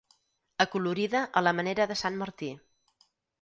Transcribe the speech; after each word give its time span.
Acolorida 0.65 1.21
a 1.41 1.43
la 1.49 1.53
manera 1.59 1.87
de 1.93 1.99
sant 2.01 2.19
Martí. 2.23 2.51